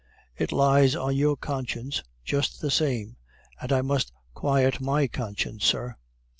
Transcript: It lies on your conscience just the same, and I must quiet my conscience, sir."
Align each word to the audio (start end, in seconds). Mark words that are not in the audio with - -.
It 0.35 0.51
lies 0.51 0.95
on 0.95 1.15
your 1.15 1.37
conscience 1.37 2.01
just 2.25 2.59
the 2.59 2.71
same, 2.71 3.17
and 3.61 3.71
I 3.71 3.83
must 3.83 4.11
quiet 4.33 4.81
my 4.81 5.05
conscience, 5.07 5.63
sir." 5.63 5.95